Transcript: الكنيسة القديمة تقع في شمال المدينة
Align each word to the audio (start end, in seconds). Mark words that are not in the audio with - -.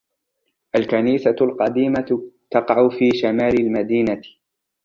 الكنيسة 0.75 1.35
القديمة 1.41 2.31
تقع 2.51 2.89
في 2.89 3.11
شمال 3.17 3.61
المدينة 3.61 4.21